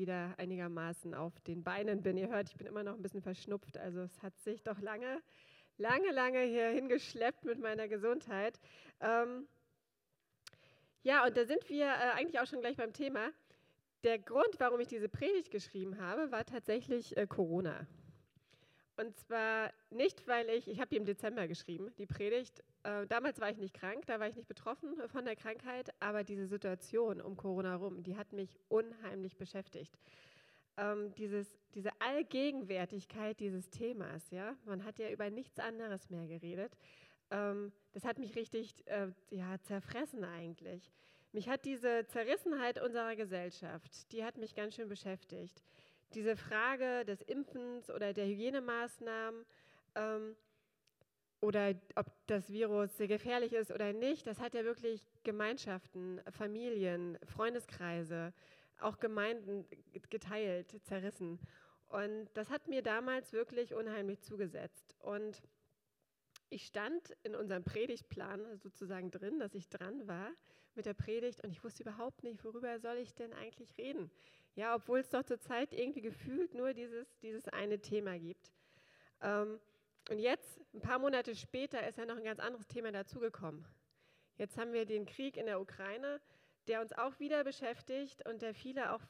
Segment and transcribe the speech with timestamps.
[0.00, 2.16] wieder einigermaßen auf den Beinen bin.
[2.16, 5.22] Ihr hört, ich bin immer noch ein bisschen verschnupft, also es hat sich doch lange,
[5.76, 8.58] lange, lange hier hingeschleppt mit meiner Gesundheit.
[9.00, 9.46] Ähm
[11.02, 13.30] ja, und da sind wir äh, eigentlich auch schon gleich beim Thema.
[14.02, 17.86] Der Grund, warum ich diese Predigt geschrieben habe, war tatsächlich äh, Corona.
[19.00, 22.62] Und zwar nicht, weil ich, ich habe die im Dezember geschrieben, die Predigt.
[22.82, 26.22] Äh, damals war ich nicht krank, da war ich nicht betroffen von der Krankheit, aber
[26.22, 29.98] diese Situation um Corona rum, die hat mich unheimlich beschäftigt.
[30.76, 36.76] Ähm, dieses, diese Allgegenwärtigkeit dieses Themas, ja, man hat ja über nichts anderes mehr geredet.
[37.30, 40.92] Ähm, das hat mich richtig äh, ja, zerfressen eigentlich.
[41.32, 45.62] Mich hat diese Zerrissenheit unserer Gesellschaft, die hat mich ganz schön beschäftigt
[46.14, 49.44] diese Frage des Impfens oder der Hygienemaßnahmen
[49.94, 50.36] ähm,
[51.40, 57.18] oder ob das Virus sehr gefährlich ist oder nicht, das hat ja wirklich Gemeinschaften, Familien,
[57.24, 58.32] Freundeskreise,
[58.80, 59.66] auch Gemeinden
[60.10, 61.38] geteilt, zerrissen.
[61.88, 64.94] Und das hat mir damals wirklich unheimlich zugesetzt.
[65.00, 65.42] Und
[66.50, 70.30] ich stand in unserem Predigtplan sozusagen drin, dass ich dran war
[70.74, 74.10] mit der Predigt und ich wusste überhaupt nicht, worüber soll ich denn eigentlich reden.
[74.56, 78.52] Ja, obwohl es doch zurzeit irgendwie gefühlt nur dieses, dieses eine Thema gibt.
[79.22, 79.60] Ähm,
[80.10, 83.64] und jetzt, ein paar Monate später, ist ja noch ein ganz anderes Thema dazugekommen.
[84.36, 86.20] Jetzt haben wir den Krieg in der Ukraine,
[86.66, 89.02] der uns auch wieder beschäftigt und der viele auch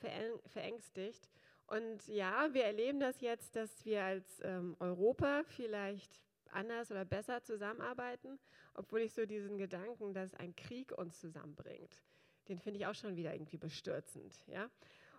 [0.46, 1.28] verängstigt.
[1.66, 6.20] Und ja, wir erleben das jetzt, dass wir als ähm, Europa vielleicht
[6.52, 8.38] anders oder besser zusammenarbeiten,
[8.74, 12.02] obwohl ich so diesen Gedanken, dass ein Krieg uns zusammenbringt,
[12.48, 14.44] den finde ich auch schon wieder irgendwie bestürzend.
[14.46, 14.70] Ja?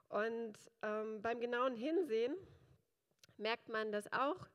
[0.10, 2.36] Und ähm, beim genauen Hinsehen
[3.38, 4.48] merkt man, dass auch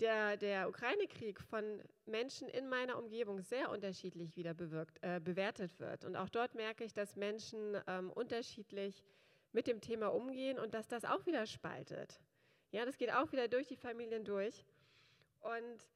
[0.00, 6.04] der, der Ukraine-Krieg von Menschen in meiner Umgebung sehr unterschiedlich wieder bewirkt, äh, bewertet wird.
[6.04, 9.04] Und auch dort merke ich, dass Menschen ähm, unterschiedlich
[9.52, 12.20] mit dem Thema umgehen und dass das auch wieder spaltet.
[12.72, 14.64] Ja, das geht auch wieder durch die Familien durch.
[15.44, 15.90] Und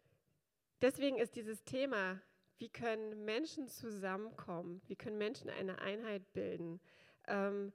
[0.82, 2.20] deswegen ist dieses Thema,
[2.58, 6.80] wie können Menschen zusammenkommen, wie können Menschen eine Einheit bilden,
[7.26, 7.72] ähm,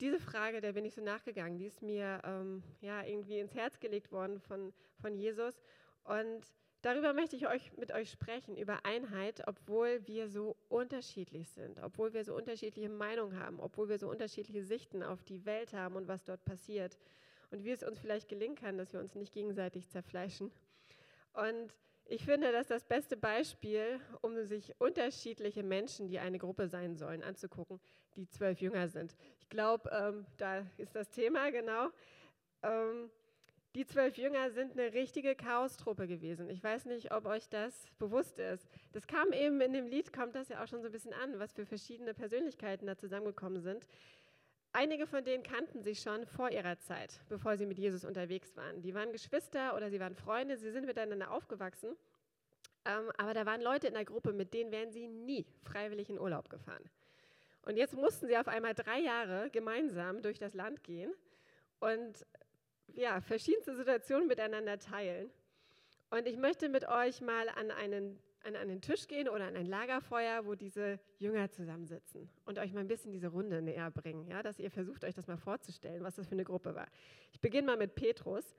[0.00, 3.78] diese Frage, der bin ich so nachgegangen, die ist mir ähm, ja irgendwie ins Herz
[3.78, 5.62] gelegt worden von, von Jesus.
[6.02, 6.40] Und
[6.82, 12.14] darüber möchte ich euch, mit euch sprechen, über Einheit, obwohl wir so unterschiedlich sind, obwohl
[12.14, 16.08] wir so unterschiedliche Meinungen haben, obwohl wir so unterschiedliche Sichten auf die Welt haben und
[16.08, 16.98] was dort passiert.
[17.52, 20.50] Und wie es uns vielleicht gelingen kann, dass wir uns nicht gegenseitig zerfleischen.
[21.32, 21.74] Und
[22.06, 26.96] ich finde, das ist das beste Beispiel, um sich unterschiedliche Menschen, die eine Gruppe sein
[26.96, 27.80] sollen, anzugucken,
[28.16, 29.16] die zwölf Jünger sind.
[29.38, 31.88] Ich glaube, ähm, da ist das Thema genau.
[32.62, 33.10] Ähm,
[33.74, 36.50] die zwölf Jünger sind eine richtige Chaostruppe gewesen.
[36.50, 38.68] Ich weiß nicht, ob euch das bewusst ist.
[38.92, 41.38] Das kam eben in dem Lied, kommt das ja auch schon so ein bisschen an,
[41.38, 43.86] was für verschiedene Persönlichkeiten da zusammengekommen sind.
[44.74, 48.80] Einige von denen kannten sich schon vor ihrer Zeit, bevor sie mit Jesus unterwegs waren.
[48.80, 51.94] Die waren Geschwister oder sie waren Freunde, sie sind miteinander aufgewachsen.
[52.86, 56.18] Ähm, aber da waren Leute in der Gruppe, mit denen wären sie nie freiwillig in
[56.18, 56.82] Urlaub gefahren.
[57.66, 61.12] Und jetzt mussten sie auf einmal drei Jahre gemeinsam durch das Land gehen
[61.78, 62.26] und
[62.94, 65.30] ja, verschiedenste Situationen miteinander teilen.
[66.10, 69.66] Und ich möchte mit euch mal an einen an einen Tisch gehen oder an ein
[69.66, 74.42] Lagerfeuer, wo diese Jünger zusammensitzen und euch mal ein bisschen diese Runde näher bringen, ja,
[74.42, 76.86] dass ihr versucht, euch das mal vorzustellen, was das für eine Gruppe war.
[77.32, 78.54] Ich beginne mal mit Petrus.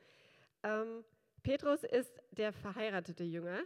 [0.64, 1.04] Ähm,
[1.42, 3.60] Petrus ist der verheiratete Jünger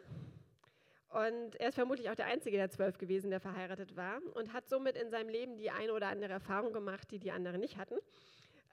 [1.10, 4.68] und er ist vermutlich auch der einzige der zwölf gewesen, der verheiratet war und hat
[4.68, 7.96] somit in seinem Leben die eine oder andere Erfahrung gemacht, die die anderen nicht hatten.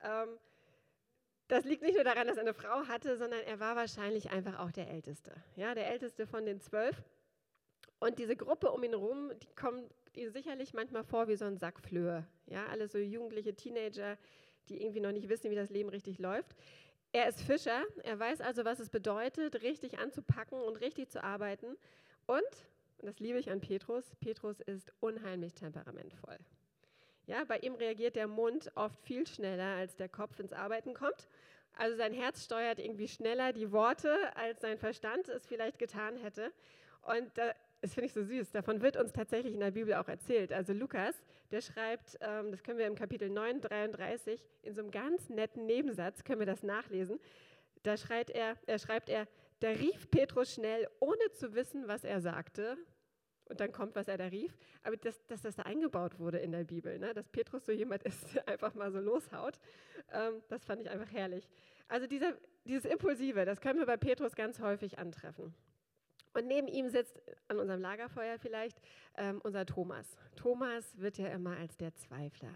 [0.03, 0.39] Ähm,
[1.49, 4.59] das liegt nicht nur daran, dass er eine Frau hatte, sondern er war wahrscheinlich einfach
[4.59, 5.33] auch der Älteste.
[5.57, 7.05] Ja, der Älteste von den zwölf.
[8.05, 11.57] Und diese Gruppe um ihn herum, die kommt ihm sicherlich manchmal vor wie so ein
[11.57, 12.27] Sack Flöhe.
[12.45, 14.19] Ja, alle so jugendliche Teenager,
[14.69, 16.55] die irgendwie noch nicht wissen, wie das Leben richtig läuft.
[17.13, 21.79] Er ist Fischer, er weiß also, was es bedeutet, richtig anzupacken und richtig zu arbeiten.
[22.27, 22.43] Und,
[22.99, 26.37] und das liebe ich an Petrus, Petrus ist unheimlich temperamentvoll.
[27.25, 31.27] Ja, bei ihm reagiert der Mund oft viel schneller, als der Kopf ins Arbeiten kommt.
[31.73, 36.53] Also sein Herz steuert irgendwie schneller die Worte, als sein Verstand es vielleicht getan hätte.
[37.01, 38.51] Und da das finde ich so süß.
[38.51, 40.55] Davon wird uns tatsächlich in der Bibel auch erzählt.
[40.55, 41.15] Also Lukas,
[41.51, 45.67] der schreibt, ähm, das können wir im Kapitel 9, 33, in so einem ganz netten
[45.67, 47.21] Nebensatz, können wir das nachlesen.
[47.83, 49.29] Da schreibt er, er schreibt er,
[49.61, 52.79] da rief Petrus schnell, ohne zu wissen, was er sagte.
[53.51, 54.57] Und dann kommt, was er da rief.
[54.83, 57.13] Aber dass, dass das da eingebaut wurde in der Bibel, ne?
[57.13, 59.61] dass Petrus so jemand ist, der einfach mal so loshaut,
[60.11, 61.51] ähm, das fand ich einfach herrlich.
[61.89, 62.33] Also dieser,
[62.65, 65.55] dieses Impulsive, das können wir bei Petrus ganz häufig antreffen.
[66.35, 68.81] Und neben ihm sitzt an unserem Lagerfeuer vielleicht
[69.17, 70.17] ähm, unser Thomas.
[70.37, 72.53] Thomas wird ja immer als der Zweifler.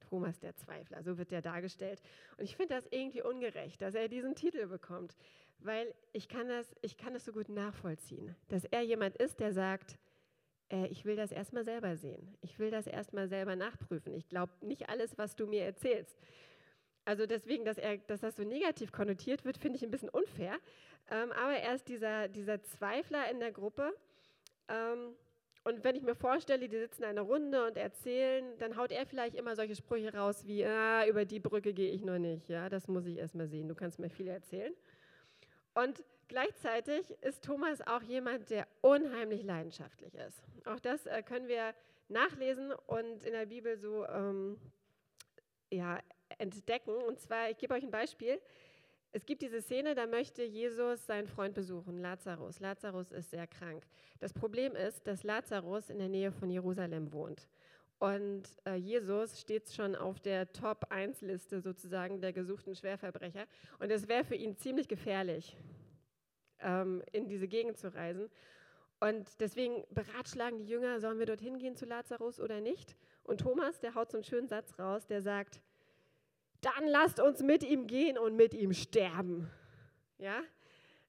[0.00, 2.00] Thomas der Zweifler, so wird er dargestellt.
[2.36, 5.16] Und ich finde das irgendwie ungerecht, dass er diesen Titel bekommt,
[5.58, 9.52] weil ich kann das, ich kann das so gut nachvollziehen, dass er jemand ist, der
[9.52, 9.98] sagt,
[10.70, 14.14] äh, ich will das erstmal selber sehen, ich will das erstmal selber nachprüfen.
[14.14, 16.18] Ich glaube nicht alles, was du mir erzählst.
[17.04, 20.58] Also deswegen, dass, er, dass das so negativ konnotiert wird, finde ich ein bisschen unfair.
[21.10, 23.94] Ähm, aber er ist dieser, dieser Zweifler in der Gruppe.
[24.68, 25.14] Ähm,
[25.64, 29.04] und wenn ich mir vorstelle, die sitzen in einer Runde und erzählen, dann haut er
[29.04, 32.48] vielleicht immer solche Sprüche raus wie, ah, über die Brücke gehe ich nur nicht.
[32.48, 33.68] Ja, das muss ich erst mal sehen.
[33.68, 34.72] Du kannst mir viel erzählen.
[35.74, 40.40] Und gleichzeitig ist Thomas auch jemand, der unheimlich leidenschaftlich ist.
[40.66, 41.74] Auch das äh, können wir
[42.08, 44.60] nachlesen und in der Bibel so ähm,
[45.70, 45.98] ja,
[46.38, 46.94] entdecken.
[46.94, 48.40] Und zwar, ich gebe euch ein Beispiel.
[49.16, 52.60] Es gibt diese Szene, da möchte Jesus seinen Freund besuchen, Lazarus.
[52.60, 53.82] Lazarus ist sehr krank.
[54.18, 57.48] Das Problem ist, dass Lazarus in der Nähe von Jerusalem wohnt.
[57.98, 63.46] Und äh, Jesus steht schon auf der Top-1-Liste sozusagen der gesuchten Schwerverbrecher.
[63.78, 65.56] Und es wäre für ihn ziemlich gefährlich,
[66.60, 68.28] ähm, in diese Gegend zu reisen.
[69.00, 72.98] Und deswegen beratschlagen die Jünger, sollen wir dorthin gehen zu Lazarus oder nicht?
[73.22, 75.62] Und Thomas, der haut so einen schönen Satz raus, der sagt,
[76.60, 79.50] dann lasst uns mit ihm gehen und mit ihm sterben.
[80.18, 80.42] Ja?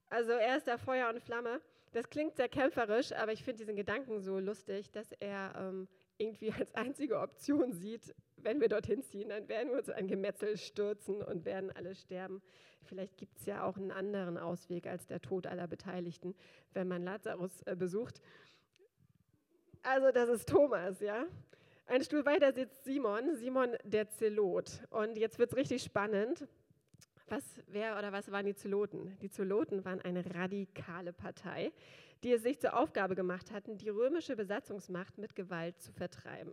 [0.10, 1.62] Also er ist da Feuer und Flamme.
[1.94, 6.52] Das klingt sehr kämpferisch, aber ich finde diesen Gedanken so lustig, dass er ähm, irgendwie
[6.52, 11.22] als einzige Option sieht, wenn wir dorthin ziehen, dann werden wir uns ein Gemetzel stürzen
[11.22, 12.42] und werden alle sterben.
[12.84, 16.36] Vielleicht gibt es ja auch einen anderen Ausweg als der Tod aller Beteiligten,
[16.74, 18.22] wenn man Lazarus äh, besucht.
[19.84, 21.26] Also das ist Thomas, ja.
[21.90, 24.82] Ein Stuhl weiter sitzt Simon, Simon der Zelot.
[24.90, 26.46] Und jetzt wird es richtig spannend.
[27.30, 29.18] Was, wer oder was waren die Zeloten?
[29.22, 31.72] Die Zeloten waren eine radikale Partei,
[32.24, 36.52] die es sich zur Aufgabe gemacht hatten, die römische Besatzungsmacht mit Gewalt zu vertreiben.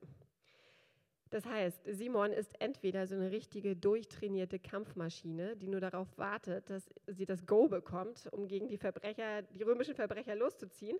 [1.30, 6.84] Das heißt, Simon ist entweder so eine richtige durchtrainierte Kampfmaschine, die nur darauf wartet, dass
[7.08, 10.96] sie das Go bekommt, um gegen die Verbrecher, die römischen Verbrecher loszuziehen,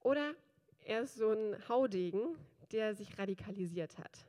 [0.00, 0.34] oder
[0.82, 2.36] er ist so ein Haudegen,
[2.72, 4.26] der sich radikalisiert hat.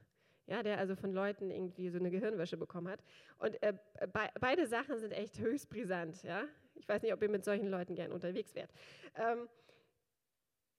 [0.47, 3.03] Ja, der also von Leuten irgendwie so eine Gehirnwäsche bekommen hat.
[3.37, 3.73] Und äh,
[4.13, 6.23] be beide Sachen sind echt höchst brisant.
[6.23, 6.45] Ja?
[6.75, 8.71] Ich weiß nicht, ob ihr mit solchen Leuten gern unterwegs wärt.
[9.15, 9.49] Ähm,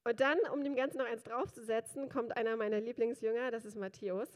[0.03, 4.29] und dann, um dem Ganzen noch eins draufzusetzen, kommt einer meiner Lieblingsjünger, das ist Matthäus,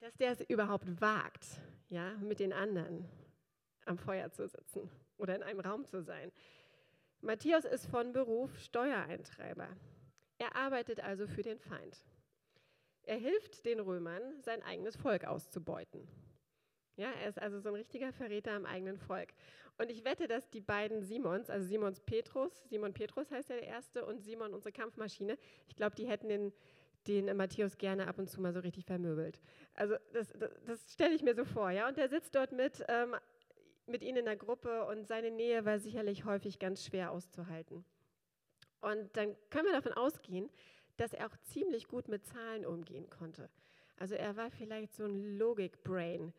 [0.00, 1.46] dass der es überhaupt wagt,
[1.88, 3.08] ja, mit den anderen
[3.84, 6.32] am Feuer zu sitzen oder in einem Raum zu sein.
[7.20, 9.68] Matthäus ist von Beruf Steuereintreiber.
[10.44, 12.04] Er arbeitet also für den Feind.
[13.04, 16.06] Er hilft den Römern, sein eigenes Volk auszubeuten.
[16.96, 19.32] Ja, er ist also so ein richtiger Verräter am eigenen Volk.
[19.78, 23.66] Und ich wette, dass die beiden Simons, also Simons Petrus, Simon Petrus heißt ja der
[23.66, 26.52] erste, und Simon unsere Kampfmaschine, ich glaube, die hätten den,
[27.06, 29.40] den Matthäus gerne ab und zu mal so richtig vermöbelt.
[29.72, 31.70] Also das, das, das stelle ich mir so vor.
[31.70, 31.88] Ja?
[31.88, 33.16] Und der sitzt dort mit, ähm,
[33.86, 37.86] mit ihnen in der Gruppe und seine Nähe war sicherlich häufig ganz schwer auszuhalten.
[38.84, 40.50] Und dann können wir davon ausgehen,
[40.98, 43.48] dass er auch ziemlich gut mit Zahlen umgehen konnte.
[43.96, 46.34] Also er war vielleicht so ein Logik-Brain.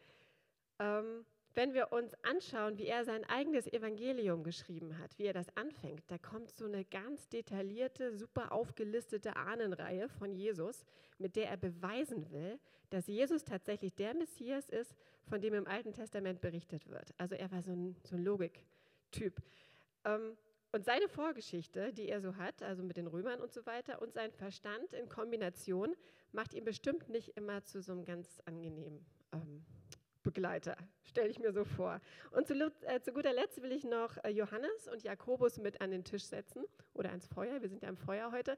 [0.77, 1.25] Ähm,
[1.55, 6.03] wenn wir uns anschauen, wie er sein eigenes Evangelium geschrieben hat, wie er das anfängt,
[6.11, 10.85] da kommt so eine ganz detaillierte, super aufgelistete Ahnenreihe von Jesus,
[11.17, 12.59] mit der er beweisen will,
[12.91, 14.93] dass Jesus tatsächlich der Messias ist,
[15.23, 17.15] von dem im Alten Testament berichtet wird.
[17.17, 19.41] Also er war so ein, so ein Logik-Typ.
[20.03, 20.37] Ähm,
[20.75, 24.11] und seine Vorgeschichte, die er so hat, also mit den Römern und so weiter, und
[24.11, 25.95] sein Verstand in Kombination,
[26.33, 29.63] macht ihn bestimmt nicht immer zu so einem ganz angenehmen ähm,
[30.21, 32.01] Begleiter, stelle ich mir so vor.
[32.31, 35.91] Und zu, äh, zu, guter Letzt will ich noch äh, Johannes und Jakobus mit an
[35.91, 37.61] den Tisch setzen oder ans Feuer.
[37.61, 38.57] Wir sind ja am Feuer heute.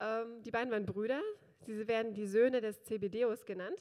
[0.00, 1.22] Ähm, die beiden waren Brüder.
[1.60, 3.80] Sie werden die Söhne des Zebedeus genannt.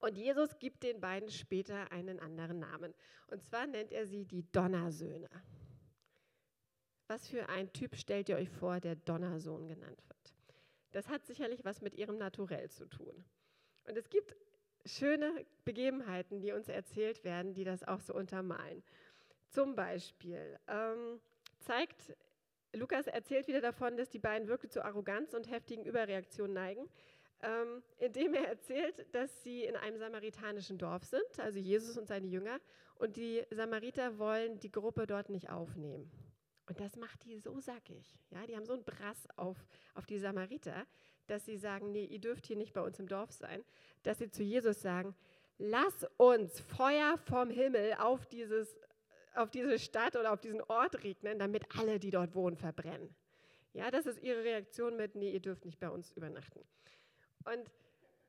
[0.00, 2.94] Und Jesus gibt den beiden später einen anderen Namen.
[3.26, 5.28] Und zwar nennt er sie die Donnersöhne.
[7.12, 10.34] Was für ein Typ stellt ihr euch vor, der Donnersohn genannt wird?
[10.92, 13.12] Das hat sicherlich was mit ihrem Naturell zu tun.
[13.86, 14.34] Und es gibt
[14.86, 18.82] schöne Begebenheiten, die uns erzählt werden, die das auch so untermalen.
[19.50, 21.20] Zum Beispiel ähm,
[21.58, 22.16] zeigt,
[22.72, 26.88] Lukas erzählt wieder davon, dass die beiden wirklich zu Arroganz und heftigen Überreaktionen neigen,
[27.42, 32.28] ähm, indem er erzählt, dass sie in einem samaritanischen Dorf sind, also Jesus und seine
[32.28, 32.58] Jünger,
[32.94, 36.10] und die Samariter wollen die Gruppe dort nicht aufnehmen.
[36.72, 38.18] Und das macht die so sackig.
[38.30, 39.58] Ja, die haben so einen Brass auf,
[39.92, 40.86] auf die Samariter,
[41.26, 43.62] dass sie sagen, nee, ihr dürft hier nicht bei uns im Dorf sein,
[44.04, 45.14] dass sie zu Jesus sagen,
[45.58, 48.74] lass uns Feuer vom Himmel auf, dieses,
[49.34, 53.14] auf diese Stadt oder auf diesen Ort regnen, damit alle, die dort wohnen, verbrennen.
[53.74, 56.64] Ja, das ist ihre Reaktion mit, nee, ihr dürft nicht bei uns übernachten.
[57.44, 57.70] Und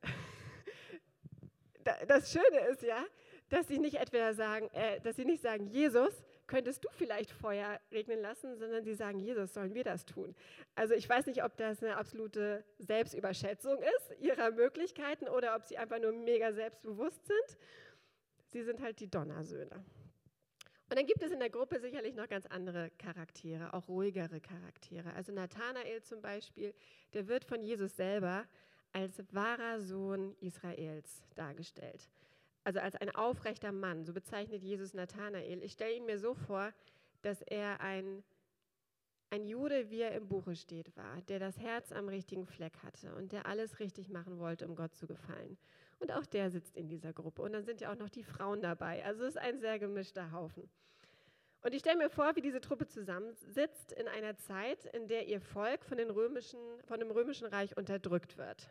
[2.10, 3.06] das Schöne ist ja,
[3.48, 6.22] dass sie nicht etwa sagen, äh, dass sie nicht sagen, Jesus,
[6.54, 10.36] könntest du vielleicht Feuer regnen lassen, sondern sie sagen, Jesus, sollen wir das tun?
[10.76, 15.80] Also ich weiß nicht, ob das eine absolute Selbstüberschätzung ist ihrer Möglichkeiten oder ob sie
[15.80, 17.58] einfach nur mega selbstbewusst sind.
[18.50, 19.84] Sie sind halt die Donnersöhne.
[20.90, 25.12] Und dann gibt es in der Gruppe sicherlich noch ganz andere Charaktere, auch ruhigere Charaktere.
[25.16, 26.76] Also Nathanael zum Beispiel,
[27.14, 28.46] der wird von Jesus selber
[28.92, 32.12] als wahrer Sohn Israels dargestellt
[32.64, 35.64] also als ein aufrechter Mann, so bezeichnet Jesus Nathanael.
[35.64, 36.74] Ich stelle ihn mir so vor,
[37.22, 38.24] dass er ein,
[39.30, 43.14] ein Jude, wie er im Buche steht, war, der das Herz am richtigen Fleck hatte
[43.16, 45.58] und der alles richtig machen wollte, um Gott zu gefallen.
[46.00, 47.42] Und auch der sitzt in dieser Gruppe.
[47.42, 49.06] Und dann sind ja auch noch die Frauen dabei.
[49.06, 50.70] Also es ist ein sehr gemischter Haufen.
[51.62, 55.40] Und ich stelle mir vor, wie diese Truppe zusammensitzt in einer Zeit, in der ihr
[55.40, 58.70] Volk von, römischen, von dem römischen Reich unterdrückt wird.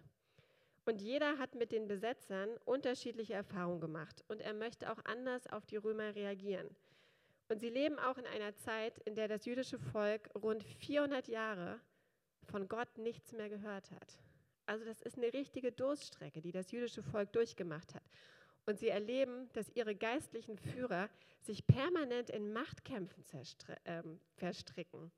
[0.84, 5.64] Und jeder hat mit den Besetzern unterschiedliche Erfahrungen gemacht und er möchte auch anders auf
[5.66, 6.68] die Römer reagieren.
[7.48, 11.80] Und sie leben auch in einer Zeit, in der das jüdische Volk rund 400 Jahre
[12.44, 14.18] von Gott nichts mehr gehört hat.
[14.66, 18.02] Also das ist eine richtige Durststrecke, die das jüdische Volk durchgemacht hat.
[18.64, 21.10] Und sie erleben, dass ihre geistlichen Führer
[21.40, 23.24] sich permanent in Machtkämpfen
[23.84, 24.02] äh,
[24.36, 25.10] verstricken.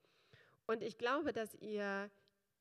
[0.66, 2.10] Und ich glaube, dass ihr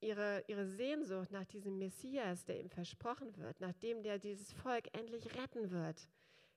[0.03, 5.35] ihre, ihre Sehnsucht nach diesem Messias, der ihm versprochen wird, nachdem der dieses Volk endlich
[5.35, 6.07] retten wird,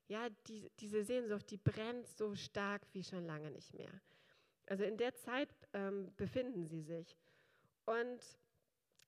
[0.08, 3.90] ja, die, diese Sehnsucht, die brennt so stark wie schon lange nicht mehr.
[4.66, 7.16] Also in der Zeit ähm, befinden sie sich.
[7.86, 8.20] Und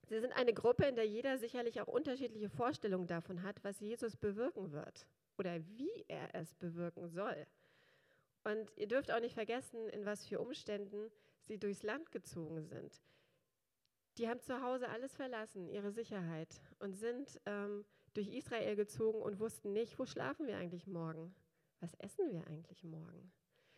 [0.09, 4.16] sie sind eine Gruppe, in der jeder sicherlich auch unterschiedliche Vorstellungen davon hat, was Jesus
[4.16, 7.47] bewirken wird oder wie er es bewirken soll.
[8.45, 11.11] Und ihr dürft auch nicht vergessen, in was für Umständen
[11.42, 13.02] sie durchs Land gezogen sind.
[14.19, 17.85] Die haben zu Hause alles verlassen, ihre Sicherheit, und sind ähm,
[18.15, 21.33] durch Israel gezogen und wussten nicht, wo schlafen wir eigentlich morgen?
[21.79, 23.31] Was essen wir eigentlich morgen?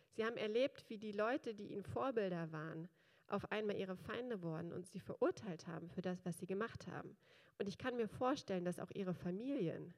[0.09, 2.89] Sie haben erlebt, wie die Leute, die ihnen Vorbilder waren,
[3.27, 7.15] auf einmal ihre Feinde wurden und sie verurteilt haben für das, was sie gemacht haben.
[7.59, 9.93] Und ich kann mir vorstellen, dass auch ihre Familien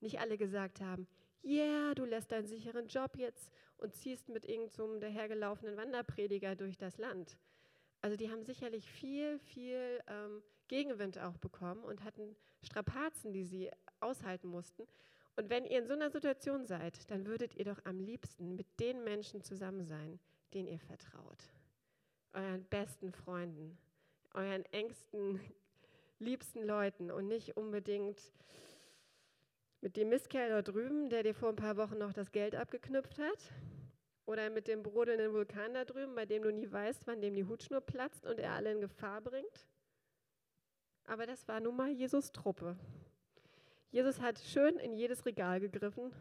[0.00, 1.08] nicht alle gesagt haben,
[1.42, 6.54] ja, yeah, du lässt deinen sicheren Job jetzt und ziehst mit irgendeinem so dahergelaufenen Wanderprediger
[6.54, 7.36] durch das Land,
[8.04, 13.70] also die haben sicherlich viel, viel ähm, Gegenwind auch bekommen und hatten Strapazen, die sie
[14.00, 14.82] aushalten mussten.
[15.36, 18.66] Und wenn ihr in so einer Situation seid, dann würdet ihr doch am liebsten mit
[18.78, 20.20] den Menschen zusammen sein,
[20.52, 21.38] denen ihr vertraut.
[22.34, 23.78] Euren besten Freunden,
[24.34, 25.40] euren engsten,
[26.18, 28.20] liebsten Leuten und nicht unbedingt
[29.80, 33.18] mit dem Mistkerl da drüben, der dir vor ein paar Wochen noch das Geld abgeknüpft
[33.18, 33.50] hat
[34.26, 37.44] oder mit dem brodelnden Vulkan da drüben, bei dem du nie weißt, wann dem die
[37.44, 39.66] Hutschnur platzt und er alle in Gefahr bringt.
[41.06, 42.76] Aber das war nun mal Jesus Truppe.
[43.90, 46.12] Jesus hat schön in jedes Regal gegriffen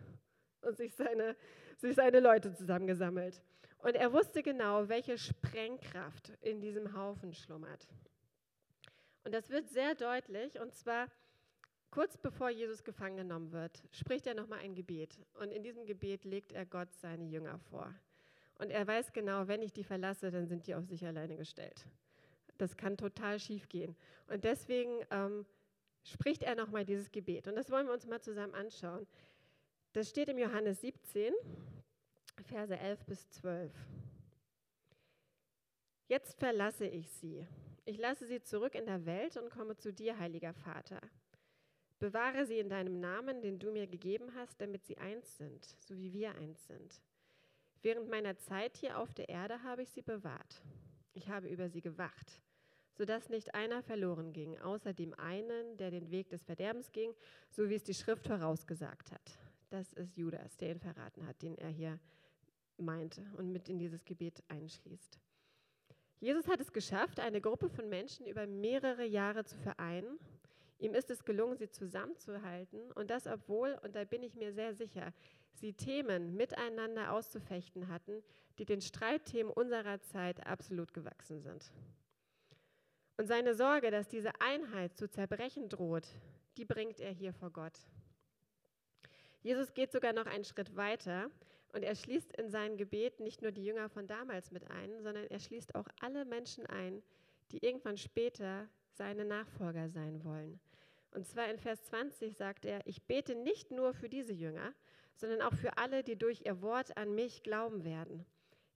[0.61, 1.35] und sich seine,
[1.77, 3.41] sich seine Leute zusammengesammelt.
[3.79, 7.87] Und er wusste genau, welche Sprengkraft in diesem Haufen schlummert.
[9.23, 11.07] Und das wird sehr deutlich, und zwar
[11.93, 15.19] Kurz bevor Jesus gefangen genommen wird, spricht er nochmal ein Gebet.
[15.39, 17.93] Und in diesem Gebet legt er Gott seine Jünger vor.
[18.55, 21.85] Und er weiß genau, wenn ich die verlasse, dann sind die auf sich alleine gestellt.
[22.57, 23.95] Das kann total schief gehen.
[24.25, 25.45] Und deswegen ähm,
[26.01, 27.47] spricht er nochmal dieses Gebet.
[27.47, 29.05] Und das wollen wir uns mal zusammen anschauen.
[29.91, 31.31] Das steht im Johannes 17,
[32.47, 33.71] Verse 11 bis 12.
[36.07, 37.47] Jetzt verlasse ich sie.
[37.85, 40.99] Ich lasse sie zurück in der Welt und komme zu dir, heiliger Vater.
[42.03, 45.97] Bewahre sie in deinem Namen, den du mir gegeben hast, damit sie eins sind, so
[45.97, 47.01] wie wir eins sind.
[47.81, 50.61] Während meiner Zeit hier auf der Erde habe ich sie bewahrt.
[51.13, 52.41] Ich habe über sie gewacht,
[52.91, 57.13] sodass nicht einer verloren ging, außer dem einen, der den Weg des Verderbens ging,
[57.49, 59.39] so wie es die Schrift vorausgesagt hat.
[59.69, 62.01] Das ist Judas, der ihn verraten hat, den er hier
[62.75, 65.21] meinte und mit in dieses Gebet einschließt.
[66.19, 70.19] Jesus hat es geschafft, eine Gruppe von Menschen über mehrere Jahre zu vereinen
[70.83, 74.73] Ihm ist es gelungen, sie zusammenzuhalten und das obwohl, und da bin ich mir sehr
[74.73, 75.13] sicher,
[75.53, 78.21] sie Themen miteinander auszufechten hatten,
[78.59, 81.71] die den Streitthemen unserer Zeit absolut gewachsen sind.
[83.15, 86.05] Und seine Sorge, dass diese Einheit zu zerbrechen droht,
[86.57, 87.79] die bringt er hier vor Gott.
[89.41, 91.31] Jesus geht sogar noch einen Schritt weiter
[91.69, 95.27] und er schließt in sein Gebet nicht nur die Jünger von damals mit ein, sondern
[95.27, 97.01] er schließt auch alle Menschen ein,
[97.51, 100.59] die irgendwann später seine Nachfolger sein wollen.
[101.13, 104.73] Und zwar in Vers 20 sagt er, ich bete nicht nur für diese Jünger,
[105.15, 108.25] sondern auch für alle, die durch ihr Wort an mich glauben werden.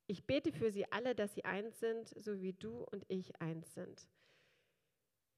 [0.05, 3.73] Ich bete für sie alle, dass sie eins sind, so wie du und ich eins
[3.73, 4.07] sind.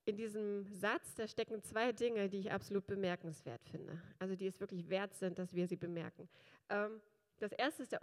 [0.05, 4.01] in diesem Satz, da stecken zwei Dinge, die ich absolut bemerkenswert finde.
[4.17, 6.27] Also die es wirklich wert sind, dass wir sie bemerken.
[6.69, 6.99] Ähm,
[7.37, 8.01] das erste ist der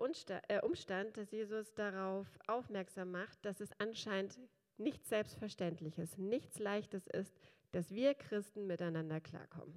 [0.49, 4.39] äh, Umstand, dass Jesus darauf aufmerksam macht, dass es anscheinend
[4.79, 7.37] nichts Selbstverständliches, nichts Leichtes ist,
[7.77, 9.75] dass wir Christen miteinander klarkommen.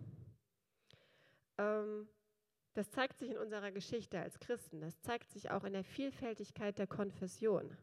[1.58, 2.08] Ähm,
[2.74, 4.80] das zeigt sich in unserer Geschichte als Christen.
[4.80, 7.76] Das zeigt sich auch in der Vielfältigkeit der Konfession.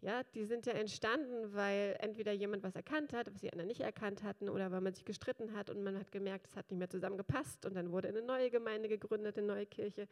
[0.00, 3.80] Ja, die sind ja entstanden, weil entweder jemand was erkannt hat, was die anderen nicht
[3.80, 6.78] erkannt hatten, oder weil man sich gestritten hat und man hat gemerkt, es hat nicht
[6.78, 10.06] mehr zusammengepasst und dann wurde eine neue Gemeinde gegründet, eine neue Kirche.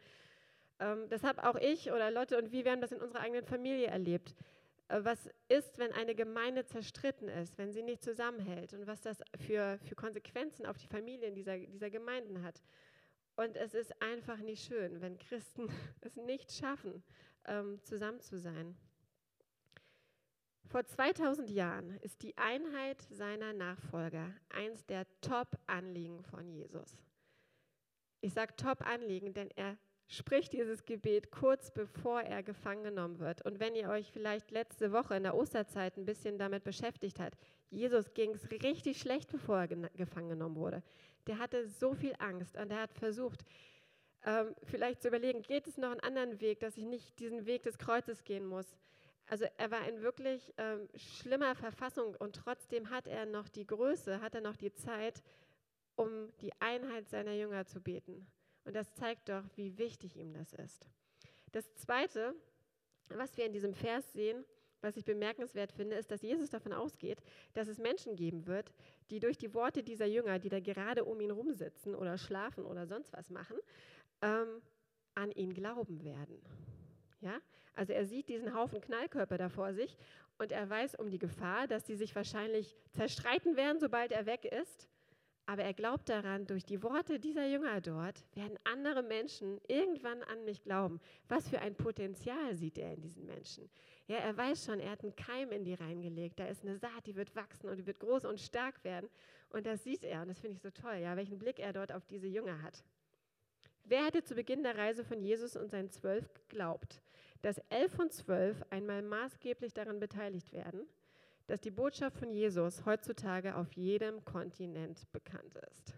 [0.79, 3.45] Ähm, das habe auch ich oder Lotte und wir, wir haben das in unserer eigenen
[3.45, 4.35] Familie erlebt.
[4.89, 9.19] Äh, was ist, wenn eine Gemeinde zerstritten ist, wenn sie nicht zusammenhält und was das
[9.35, 12.61] für, für Konsequenzen auf die Familien dieser, dieser Gemeinden hat.
[13.35, 15.69] Und es ist einfach nicht schön, wenn Christen
[16.01, 17.03] es nicht schaffen,
[17.45, 18.75] ähm, zusammen zu sein.
[20.69, 26.97] Vor 2000 Jahren ist die Einheit seiner Nachfolger eins der Top-Anliegen von Jesus.
[28.19, 29.77] Ich sage Top-Anliegen, denn er
[30.07, 33.45] spricht dieses Gebet kurz bevor er gefangen genommen wird.
[33.45, 37.37] Und wenn ihr euch vielleicht letzte Woche in der Osterzeit ein bisschen damit beschäftigt habt,
[37.69, 40.81] Jesus ging es richtig schlecht, bevor er gefangen genommen wurde.
[41.27, 43.43] Der hatte so viel Angst und er hat versucht,
[44.25, 47.63] ähm, vielleicht zu überlegen, geht es noch einen anderen Weg, dass ich nicht diesen Weg
[47.63, 48.77] des Kreuzes gehen muss.
[49.29, 54.21] Also er war in wirklich ähm, schlimmer Verfassung und trotzdem hat er noch die Größe,
[54.21, 55.21] hat er noch die Zeit,
[55.95, 58.25] um die Einheit seiner Jünger zu beten.
[58.67, 60.89] Und das zeigt doch, wie wichtig ihm das ist.
[61.53, 62.35] Das Zweite,
[63.07, 64.43] was wir in diesem Vers sehen,
[64.81, 68.73] was ich bemerkenswert finde, ist, dass Jesus davon ausgeht, dass es Menschen geben wird,
[69.09, 72.85] die durch die Worte dieser Jünger, die da gerade um ihn rumsitzen oder schlafen oder
[72.85, 73.57] sonst was machen,
[74.21, 74.61] ähm,
[75.15, 76.37] an ihn glauben werden.
[77.21, 77.39] Ja?
[77.73, 79.97] Also er sieht diesen Haufen Knallkörper da vor sich
[80.39, 84.43] und er weiß um die Gefahr, dass die sich wahrscheinlich zerstreiten werden, sobald er weg
[84.43, 84.89] ist.
[85.49, 90.43] Aber er glaubt daran, durch die Worte dieser Jünger dort werden andere Menschen irgendwann an
[90.43, 90.99] mich glauben.
[91.29, 93.69] Was für ein Potenzial sieht er in diesen Menschen?
[94.07, 96.37] Ja, er weiß schon, er hat einen Keim in die reingelegt.
[96.37, 99.09] Da ist eine Saat, die wird wachsen und die wird groß und stark werden.
[99.49, 101.93] Und das sieht er und das finde ich so toll, ja, welchen Blick er dort
[101.93, 102.83] auf diese Jünger hat.
[103.85, 107.01] Wer hätte zu Beginn der Reise von Jesus und seinen Zwölf geglaubt,
[107.41, 110.89] dass elf von zwölf einmal maßgeblich daran beteiligt werden,
[111.47, 115.93] dass die Botschaft von Jesus heutzutage auf jedem Kontinent bekannt ist?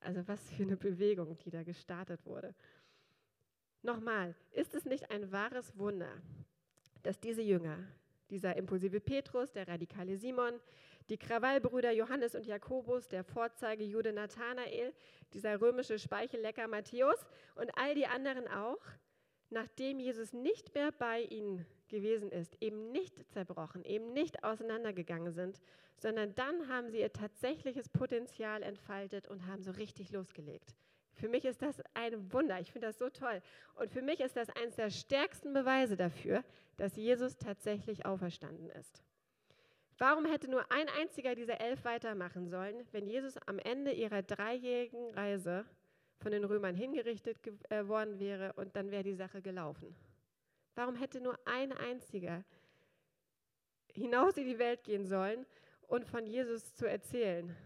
[0.00, 2.54] Also was für eine Bewegung, die da gestartet wurde.
[3.82, 6.10] Nochmal, ist es nicht ein wahres Wunder,
[7.02, 7.78] dass diese Jünger,
[8.30, 10.58] dieser impulsive Petrus, der radikale Simon,
[11.08, 14.92] die Krawallbrüder Johannes und Jakobus, der Vorzeige Jude Nathanael,
[15.32, 18.82] dieser römische Speichellecker Matthäus und all die anderen auch,
[19.50, 25.60] nachdem Jesus nicht mehr bei ihnen gewesen ist, eben nicht zerbrochen, eben nicht auseinandergegangen sind,
[25.96, 30.74] sondern dann haben sie ihr tatsächliches Potenzial entfaltet und haben so richtig losgelegt.
[31.14, 32.60] Für mich ist das ein Wunder.
[32.60, 33.42] Ich finde das so toll.
[33.74, 36.44] Und für mich ist das eines der stärksten Beweise dafür,
[36.76, 39.02] dass Jesus tatsächlich auferstanden ist.
[39.98, 45.10] Warum hätte nur ein einziger dieser elf weitermachen sollen, wenn Jesus am Ende ihrer dreijährigen
[45.10, 45.64] Reise
[46.20, 49.96] von den Römern hingerichtet äh, worden wäre und dann wäre die Sache gelaufen?
[50.78, 52.44] Warum hätte nur ein einziger
[53.92, 55.44] hinaus in die Welt gehen sollen
[55.88, 57.56] und von Jesus zu erzählen?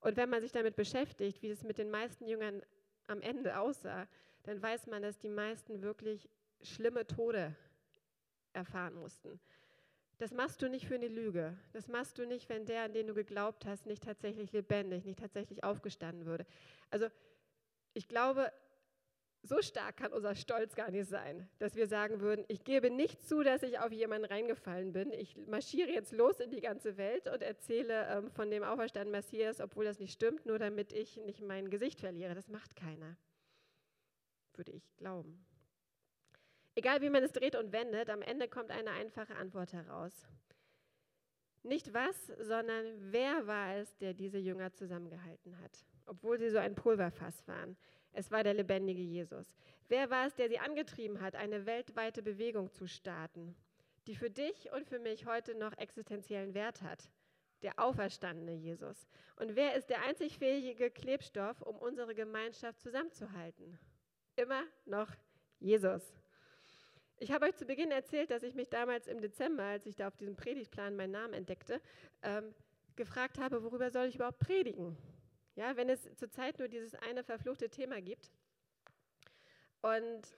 [0.00, 2.62] Und wenn man sich damit beschäftigt, wie es mit den meisten Jüngern
[3.06, 4.08] am Ende aussah,
[4.44, 6.26] dann weiß man, dass die meisten wirklich
[6.62, 7.54] schlimme Tode
[8.54, 9.38] erfahren mussten.
[10.16, 11.58] Das machst du nicht für eine Lüge.
[11.74, 15.18] Das machst du nicht, wenn der, an den du geglaubt hast, nicht tatsächlich lebendig, nicht
[15.18, 16.46] tatsächlich aufgestanden würde.
[16.88, 17.08] Also
[17.92, 18.50] ich glaube,
[19.44, 23.26] so stark kann unser Stolz gar nicht sein, dass wir sagen würden, ich gebe nicht
[23.26, 25.12] zu, dass ich auf jemanden reingefallen bin.
[25.12, 29.60] Ich marschiere jetzt los in die ganze Welt und erzähle ähm, von dem auferstandenen Messias,
[29.60, 32.34] obwohl das nicht stimmt, nur damit ich nicht mein Gesicht verliere.
[32.34, 33.16] Das macht keiner,
[34.54, 35.44] würde ich glauben.
[36.74, 40.26] Egal wie man es dreht und wendet, am Ende kommt eine einfache Antwort heraus.
[41.62, 46.74] Nicht was, sondern wer war es, der diese Jünger zusammengehalten hat, obwohl sie so ein
[46.74, 47.76] Pulverfass waren.
[48.16, 49.52] Es war der lebendige Jesus.
[49.88, 53.56] Wer war es, der sie angetrieben hat, eine weltweite Bewegung zu starten,
[54.06, 57.10] die für dich und für mich heute noch existenziellen Wert hat?
[57.62, 59.08] Der auferstandene Jesus.
[59.36, 63.78] Und wer ist der einzig fähige Klebstoff, um unsere Gemeinschaft zusammenzuhalten?
[64.36, 65.10] Immer noch
[65.58, 66.14] Jesus.
[67.18, 70.08] Ich habe euch zu Beginn erzählt, dass ich mich damals im Dezember, als ich da
[70.08, 71.80] auf diesem Predigtplan meinen Namen entdeckte,
[72.22, 72.54] ähm,
[72.94, 74.96] gefragt habe, worüber soll ich überhaupt predigen?
[75.56, 78.30] Ja, wenn es zurzeit nur dieses eine verfluchte Thema gibt.
[79.82, 80.36] Und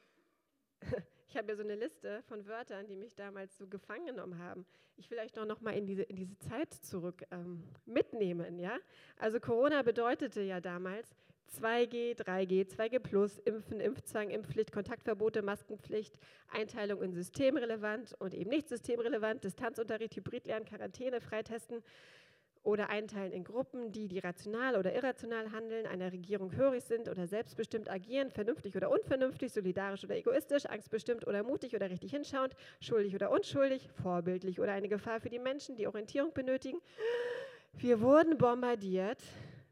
[1.29, 4.67] ich habe ja so eine Liste von Wörtern, die mich damals so gefangen genommen haben.
[4.97, 8.59] Ich will euch doch noch mal in diese, in diese Zeit zurück ähm, mitnehmen.
[8.59, 8.79] Ja?
[9.19, 11.15] Also Corona bedeutete ja damals
[11.61, 18.69] 2G, 3G, 2G Plus, Impfen, Impfzwang, Impfpflicht, Kontaktverbote, Maskenpflicht, Einteilung in systemrelevant und eben nicht
[18.69, 21.83] systemrelevant, Distanzunterricht, Hybridlernen, Quarantäne, Freitesten,
[22.67, 27.27] oder einteilen in Gruppen, die, die rational oder irrational handeln, einer Regierung hörig sind oder
[27.29, 33.15] selbstbestimmt agieren, vernünftig oder unvernünftig, solidarisch oder egoistisch, angstbestimmt oder mutig oder richtig hinschauend, schuldig
[33.15, 36.79] oder unschuldig, vorbildlich oder eine Gefahr für die Menschen, die Orientierung benötigen.
[37.75, 39.23] Wir wurden bombardiert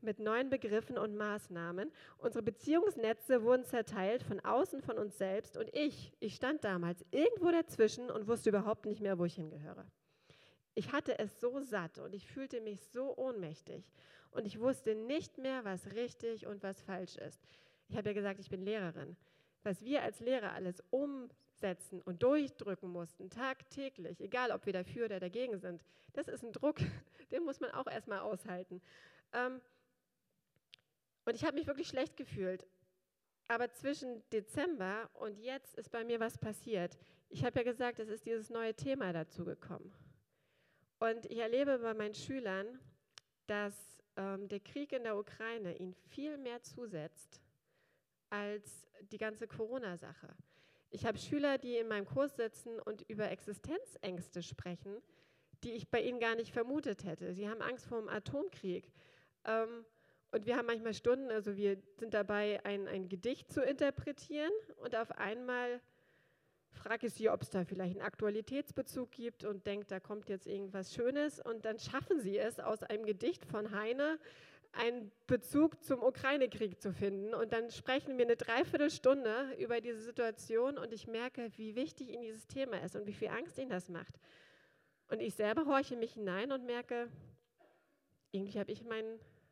[0.00, 1.90] mit neuen Begriffen und Maßnahmen.
[2.18, 7.50] Unsere Beziehungsnetze wurden zerteilt von außen, von uns selbst und ich, ich stand damals irgendwo
[7.50, 9.85] dazwischen und wusste überhaupt nicht mehr, wo ich hingehöre.
[10.74, 13.84] Ich hatte es so satt und ich fühlte mich so ohnmächtig
[14.30, 17.40] und ich wusste nicht mehr, was richtig und was falsch ist.
[17.88, 19.16] Ich habe ja gesagt, ich bin Lehrerin.
[19.62, 25.20] Was wir als Lehrer alles umsetzen und durchdrücken mussten, tagtäglich, egal ob wir dafür oder
[25.20, 26.78] dagegen sind, das ist ein Druck,
[27.30, 28.82] den muss man auch erstmal aushalten.
[29.32, 29.60] Ähm,
[31.24, 32.66] und ich habe mich wirklich schlecht gefühlt.
[33.46, 36.98] Aber zwischen Dezember und jetzt ist bei mir was passiert.
[37.28, 39.92] Ich habe ja gesagt, es ist dieses neue Thema dazu gekommen.
[40.98, 42.78] Und ich erlebe bei meinen Schülern,
[43.46, 43.74] dass
[44.16, 47.40] ähm, der Krieg in der Ukraine ihnen viel mehr zusetzt
[48.30, 50.35] als die ganze Corona-Sache.
[50.90, 55.02] Ich habe Schüler, die in meinem Kurs sitzen und über Existenzängste sprechen,
[55.64, 57.35] die ich bei ihnen gar nicht vermutet hätte.
[57.35, 58.92] Sie haben Angst vor dem Atomkrieg.
[59.44, 59.85] Ähm,
[60.30, 64.96] und wir haben manchmal Stunden, also wir sind dabei, ein, ein Gedicht zu interpretieren und
[64.96, 65.80] auf einmal
[66.74, 70.46] frage ich sie, ob es da vielleicht einen Aktualitätsbezug gibt und denkt, da kommt jetzt
[70.46, 71.40] irgendwas Schönes.
[71.40, 74.18] Und dann schaffen sie es, aus einem Gedicht von Heine
[74.72, 77.34] einen Bezug zum Ukraine-Krieg zu finden.
[77.34, 82.22] Und dann sprechen wir eine Dreiviertelstunde über diese Situation und ich merke, wie wichtig ihnen
[82.22, 84.18] dieses Thema ist und wie viel Angst ihnen das macht.
[85.08, 87.08] Und ich selber horche mich hinein und merke,
[88.32, 89.04] irgendwie habe ich, mein,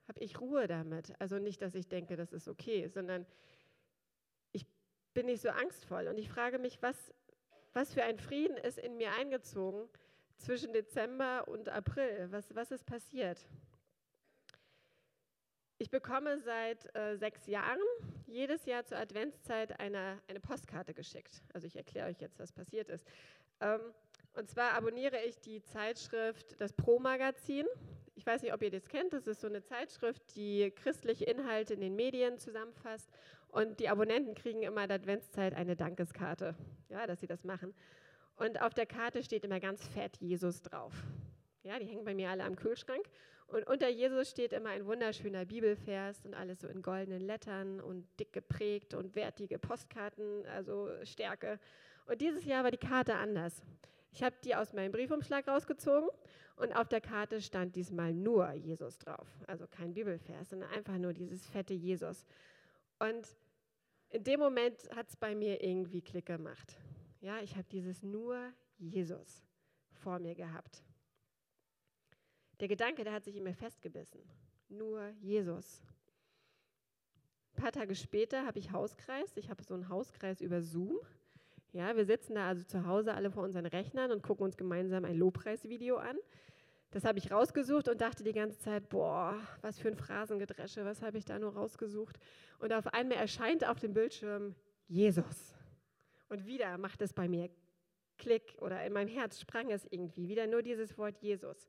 [0.08, 1.12] hab ich Ruhe damit.
[1.20, 3.26] Also nicht, dass ich denke, das ist okay, sondern
[5.14, 6.08] bin nicht so angstvoll.
[6.08, 7.12] Und ich frage mich, was
[7.72, 9.88] was für ein Frieden ist in mir eingezogen
[10.36, 12.28] zwischen Dezember und April?
[12.30, 13.46] Was, was ist passiert?
[15.78, 17.80] Ich bekomme seit äh, sechs Jahren
[18.26, 21.42] jedes Jahr zur Adventszeit eine, eine Postkarte geschickt.
[21.52, 23.06] Also ich erkläre euch jetzt, was passiert ist.
[23.60, 23.80] Ähm,
[24.34, 27.66] und zwar abonniere ich die Zeitschrift, das Pro-Magazin.
[28.14, 29.12] Ich weiß nicht, ob ihr das kennt.
[29.12, 33.10] Das ist so eine Zeitschrift, die christliche Inhalte in den Medien zusammenfasst
[33.52, 36.54] und die Abonnenten kriegen immer in der Adventszeit eine Dankeskarte,
[36.88, 37.74] ja, dass sie das machen.
[38.36, 40.94] Und auf der Karte steht immer ganz fett Jesus drauf.
[41.62, 43.04] Ja, die hängen bei mir alle am Kühlschrank.
[43.48, 48.08] Und unter Jesus steht immer ein wunderschöner Bibelvers und alles so in goldenen Lettern und
[48.18, 51.60] dick geprägt und wertige Postkarten, also Stärke.
[52.06, 53.62] Und dieses Jahr war die Karte anders.
[54.12, 56.08] Ich habe die aus meinem Briefumschlag rausgezogen
[56.56, 59.28] und auf der Karte stand diesmal nur Jesus drauf.
[59.46, 62.24] Also kein Bibelvers, sondern einfach nur dieses fette Jesus.
[62.98, 63.26] Und
[64.12, 66.76] in dem Moment hat es bei mir irgendwie Klick gemacht.
[67.20, 69.42] Ja, ich habe dieses nur Jesus
[69.90, 70.82] vor mir gehabt.
[72.60, 74.20] Der Gedanke, der hat sich in mir festgebissen.
[74.68, 75.82] Nur Jesus.
[77.54, 79.36] Ein paar Tage später habe ich Hauskreis.
[79.36, 80.98] Ich habe so einen Hauskreis über Zoom.
[81.72, 85.04] Ja, wir sitzen da also zu Hause alle vor unseren Rechnern und gucken uns gemeinsam
[85.04, 86.18] ein Lobpreisvideo an.
[86.92, 91.00] Das habe ich rausgesucht und dachte die ganze Zeit, boah, was für ein Phrasengedresche, was
[91.00, 92.18] habe ich da nur rausgesucht?
[92.58, 94.54] Und auf einmal erscheint auf dem Bildschirm
[94.88, 95.54] Jesus.
[96.28, 97.48] Und wieder macht es bei mir
[98.18, 101.66] Klick oder in meinem Herz sprang es irgendwie, wieder nur dieses Wort Jesus.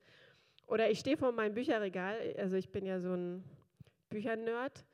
[0.67, 3.43] Oder ich stehe vor meinem Bücherregal, also ich bin ja so ein
[4.09, 4.85] Büchernerd.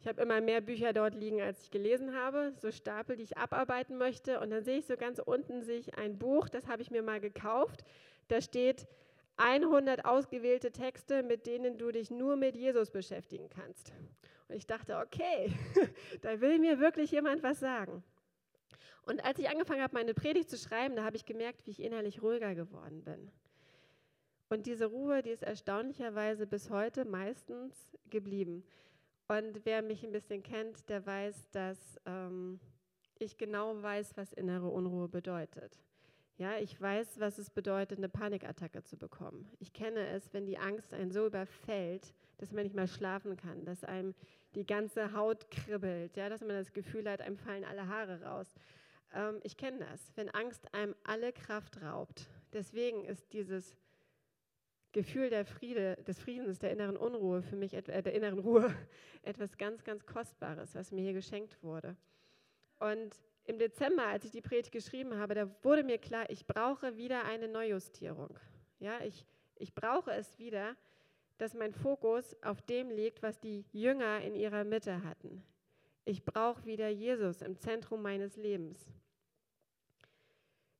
[0.00, 3.36] Ich habe immer mehr Bücher dort liegen, als ich gelesen habe, so Stapel, die ich
[3.36, 4.40] abarbeiten möchte.
[4.40, 7.20] Und dann sehe ich so ganz unten sich ein Buch, das habe ich mir mal
[7.20, 7.84] gekauft.
[8.28, 8.86] Da steht
[9.36, 13.92] 100 ausgewählte Texte, mit denen du dich nur mit Jesus beschäftigen kannst.
[14.48, 15.52] Und ich dachte, okay,
[16.22, 18.04] da will mir wirklich jemand was sagen.
[19.06, 21.82] Und als ich angefangen habe, meine Predigt zu schreiben, da habe ich gemerkt, wie ich
[21.82, 23.30] innerlich ruhiger geworden bin.
[24.48, 28.64] Und diese Ruhe, die ist erstaunlicherweise bis heute meistens geblieben.
[29.28, 32.60] Und wer mich ein bisschen kennt, der weiß, dass ähm,
[33.18, 35.80] ich genau weiß, was innere Unruhe bedeutet.
[36.36, 39.48] Ja, ich weiß, was es bedeutet, eine Panikattacke zu bekommen.
[39.60, 43.64] Ich kenne es, wenn die Angst einen so überfällt, dass man nicht mehr schlafen kann,
[43.64, 44.14] dass einem
[44.56, 48.52] die ganze Haut kribbelt, ja, dass man das Gefühl hat, einem fallen alle Haare raus.
[49.14, 52.28] Ähm, ich kenne das, wenn Angst einem alle Kraft raubt.
[52.52, 53.76] Deswegen ist dieses
[54.90, 58.74] Gefühl der Friede, des Friedens, der inneren Unruhe für mich, äh, der inneren Ruhe,
[59.22, 61.96] etwas ganz, ganz Kostbares, was mir hier geschenkt wurde.
[62.80, 66.96] Und im Dezember, als ich die Predigt geschrieben habe, da wurde mir klar, ich brauche
[66.96, 68.38] wieder eine Neujustierung.
[68.78, 69.26] Ja, ich,
[69.56, 70.76] ich brauche es wieder,
[71.38, 75.42] dass mein Fokus auf dem liegt, was die Jünger in ihrer Mitte hatten.
[76.04, 78.86] Ich brauche wieder Jesus im Zentrum meines Lebens.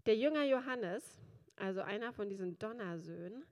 [0.06, 1.22] Der Jünger Johannes,
[1.56, 3.44] also einer von diesen Donnersöhnen,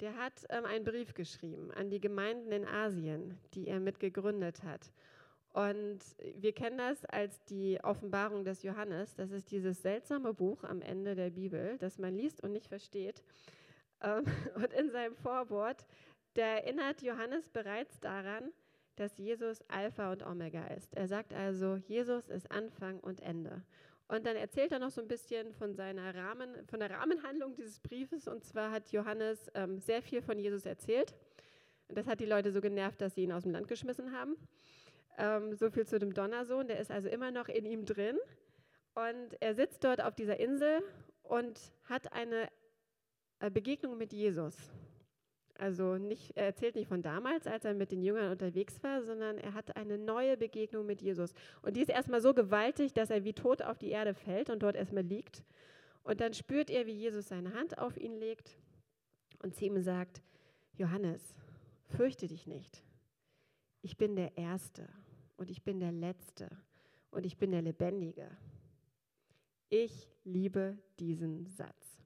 [0.00, 4.92] der hat ähm, einen Brief geschrieben an die Gemeinden in Asien, die er mitgegründet hat.
[5.52, 6.00] Und
[6.36, 9.14] wir kennen das als die Offenbarung des Johannes.
[9.14, 13.22] Das ist dieses seltsame Buch am Ende der Bibel, das man liest und nicht versteht.
[14.00, 14.24] Ähm,
[14.56, 15.84] und in seinem Vorwort,
[16.34, 18.52] erinnert Johannes bereits daran,
[18.96, 20.94] dass Jesus Alpha und Omega ist.
[20.94, 23.62] Er sagt also, Jesus ist Anfang und Ende.
[24.08, 27.80] Und dann erzählt er noch so ein bisschen von seiner Rahmen, von der Rahmenhandlung dieses
[27.80, 28.28] Briefes.
[28.28, 31.14] Und zwar hat Johannes ähm, sehr viel von Jesus erzählt.
[31.88, 34.36] Und das hat die Leute so genervt, dass sie ihn aus dem Land geschmissen haben.
[35.18, 36.68] Ähm, so viel zu dem Donnersohn.
[36.68, 38.18] Der ist also immer noch in ihm drin.
[38.94, 40.82] Und er sitzt dort auf dieser Insel
[41.22, 42.48] und hat eine
[43.40, 44.56] äh, Begegnung mit Jesus.
[45.58, 49.38] Also nicht, er erzählt nicht von damals, als er mit den Jüngern unterwegs war, sondern
[49.38, 51.32] er hat eine neue Begegnung mit Jesus.
[51.62, 54.62] Und die ist erstmal so gewaltig, dass er wie tot auf die Erde fällt und
[54.62, 55.44] dort erstmal liegt.
[56.04, 58.58] Und dann spürt er, wie Jesus seine Hand auf ihn legt
[59.42, 60.22] und zu ihm sagt,
[60.74, 61.34] Johannes,
[61.96, 62.82] fürchte dich nicht.
[63.82, 64.88] Ich bin der Erste
[65.42, 66.48] und ich bin der Letzte
[67.10, 68.30] und ich bin der Lebendige.
[69.70, 72.00] Ich liebe diesen Satz.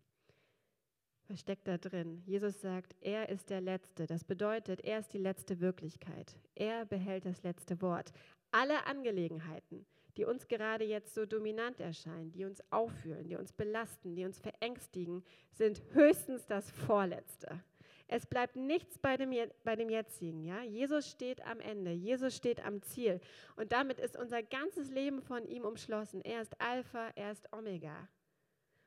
[1.28, 2.22] Was steckt da drin?
[2.24, 4.06] Jesus sagt, er ist der Letzte.
[4.06, 6.38] Das bedeutet, er ist die letzte Wirklichkeit.
[6.54, 8.10] Er behält das letzte Wort.
[8.52, 9.84] Alle Angelegenheiten,
[10.16, 14.38] die uns gerade jetzt so dominant erscheinen, die uns auffühlen, die uns belasten, die uns
[14.38, 15.22] verängstigen,
[15.52, 17.60] sind höchstens das Vorletzte.
[18.08, 19.32] Es bleibt nichts bei dem,
[19.64, 20.44] bei dem Jetzigen.
[20.44, 20.62] Ja?
[20.62, 23.20] Jesus steht am Ende, Jesus steht am Ziel.
[23.56, 26.20] Und damit ist unser ganzes Leben von ihm umschlossen.
[26.22, 28.08] Er ist Alpha, er ist Omega.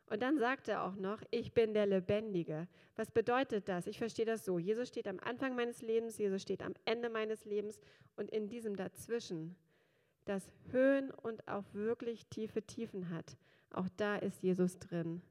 [0.09, 2.67] Und dann sagt er auch noch, ich bin der Lebendige.
[2.95, 3.85] Was bedeutet das?
[3.85, 4.57] Ich verstehe das so.
[4.57, 7.79] Jesus steht am Anfang meines Lebens, Jesus steht am Ende meines Lebens
[8.15, 9.55] und in diesem dazwischen,
[10.25, 13.37] das Höhen und auch wirklich tiefe Tiefen hat.
[13.71, 15.21] Auch da ist Jesus drin.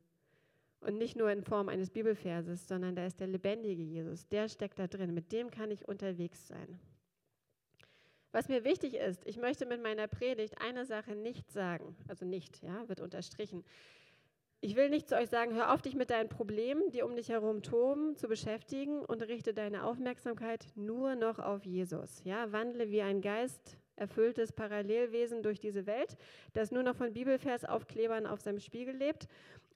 [0.81, 4.29] Und nicht nur in Form eines Bibelverses, sondern da ist der lebendige Jesus.
[4.29, 5.13] Der steckt da drin.
[5.13, 6.79] Mit dem kann ich unterwegs sein.
[8.31, 12.63] Was mir wichtig ist, ich möchte mit meiner Predigt eine Sache nicht sagen, also nicht,
[12.63, 13.65] ja, wird unterstrichen.
[14.61, 17.31] Ich will nicht zu euch sagen, hör auf, dich mit deinen Problemen, die um dich
[17.31, 22.23] herum toben, zu beschäftigen und richte deine Aufmerksamkeit nur noch auf Jesus.
[22.25, 26.17] Ja, wandle wie ein Geist erfülltes Parallelwesen durch diese Welt,
[26.53, 29.29] das nur noch von Bibelversaufklebern auf seinem Spiegel lebt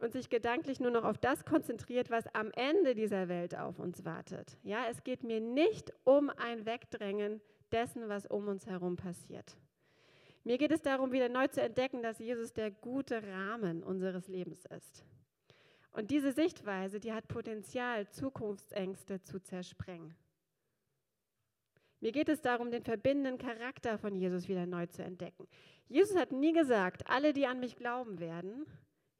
[0.02, 4.04] und sich gedanklich nur noch auf das konzentriert, was am Ende dieser Welt auf uns
[4.04, 4.58] wartet.
[4.64, 9.56] Ja, es geht mir nicht um ein Wegdrängen dessen, was um uns herum passiert.
[10.42, 14.64] Mir geht es darum, wieder neu zu entdecken, dass Jesus der gute Rahmen unseres Lebens
[14.66, 15.04] ist.
[15.92, 20.16] Und diese Sichtweise, die hat Potenzial, Zukunftsängste zu zersprengen.
[22.00, 25.46] Mir geht es darum, den verbindenden Charakter von Jesus wieder neu zu entdecken.
[25.86, 28.66] Jesus hat nie gesagt, alle, die an mich glauben werden,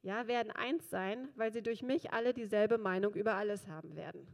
[0.03, 4.27] ja, werden eins sein, weil sie durch mich alle dieselbe Meinung über alles haben werden.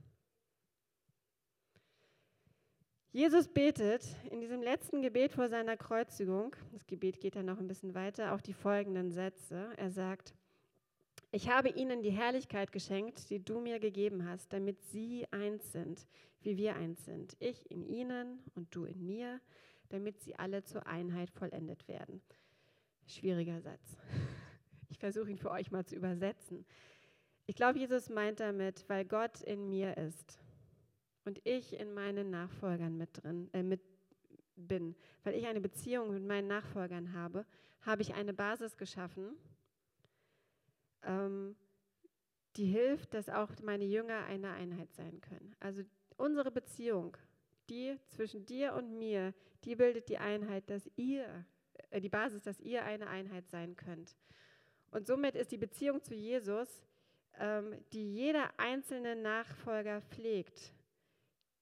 [3.11, 7.67] Jesus betet in diesem letzten Gebet vor seiner Kreuzigung, das Gebet geht dann noch ein
[7.67, 9.71] bisschen weiter, auch die folgenden Sätze.
[9.77, 10.35] Er sagt,
[11.31, 16.07] ich habe ihnen die Herrlichkeit geschenkt, die du mir gegeben hast, damit sie eins sind,
[16.41, 17.35] wie wir eins sind.
[17.39, 19.39] Ich in ihnen und du in mir,
[19.89, 22.21] damit sie alle zur Einheit vollendet werden.
[23.07, 23.97] Schwieriger Satz.
[24.89, 26.65] Ich versuche ihn für euch mal zu übersetzen.
[27.45, 30.39] Ich glaube, Jesus meint damit, weil Gott in mir ist
[31.25, 33.81] und ich in meinen Nachfolgern mit drin äh, mit
[34.67, 37.45] bin, weil ich eine Beziehung mit meinen Nachfolgern habe,
[37.81, 39.35] habe ich eine Basis geschaffen,
[41.03, 41.55] ähm,
[42.55, 45.55] die hilft, dass auch meine Jünger eine Einheit sein können.
[45.59, 45.83] Also
[46.17, 47.15] unsere Beziehung,
[47.69, 51.45] die zwischen dir und mir, die bildet die Einheit, dass ihr,
[51.89, 54.17] äh, die Basis, dass ihr eine Einheit sein könnt.
[54.91, 56.83] Und somit ist die Beziehung zu Jesus,
[57.37, 60.73] ähm, die jeder einzelne Nachfolger pflegt,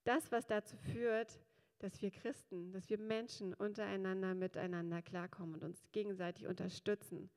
[0.04, 1.38] das, was dazu führt,
[1.78, 7.30] dass wir Christen, dass wir Menschen untereinander miteinander klarkommen und uns gegenseitig unterstützen.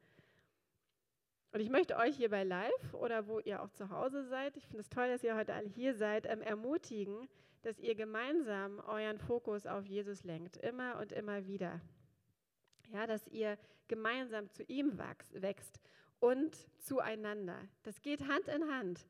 [1.51, 4.65] Und ich möchte euch hier bei Live oder wo ihr auch zu Hause seid, ich
[4.65, 7.27] finde es toll, dass ihr heute alle hier seid, ähm, ermutigen,
[7.61, 11.81] dass ihr gemeinsam euren Fokus auf Jesus lenkt, immer und immer wieder.
[12.91, 15.79] Ja, dass ihr gemeinsam zu ihm wächst
[16.19, 17.57] und zueinander.
[17.83, 19.07] Das geht Hand in Hand.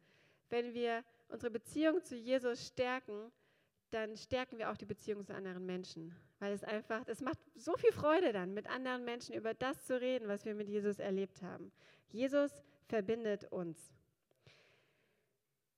[0.50, 3.32] Wenn wir unsere Beziehung zu Jesus stärken,
[3.92, 6.16] dann stärken wir auch die Beziehung zu anderen Menschen.
[6.40, 10.02] weil es einfach, es macht so viel Freude dann, mit anderen Menschen über das zu
[10.02, 11.72] reden, was wir mit Jesus erlebt haben.
[12.10, 13.78] Jesus verbindet uns.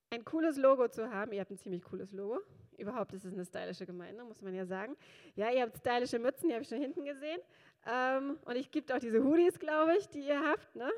[0.10, 2.40] Ein cooles Logo zu haben, ihr habt ein ziemlich cooles Logo.
[2.78, 4.96] Überhaupt ist es eine stylische Gemeinde, muss man ja sagen.
[5.36, 7.42] Ja, ihr habt stylische Mützen, die habe ich schon hinten gesehen.
[7.86, 10.76] Ähm, und ich gibt auch diese Hoodies, glaube ich, die ihr habt.
[10.76, 10.90] Ne?